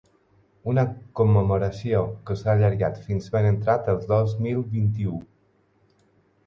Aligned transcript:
Una 0.71 0.85
commemoració 1.19 1.99
que 2.31 2.39
s’ha 2.41 2.51
allargat 2.55 2.99
fins 3.09 3.31
ben 3.37 3.51
entrat 3.53 3.93
el 3.95 4.01
dos 4.15 4.35
mil 4.49 4.67
vint-i-u. 4.75 5.19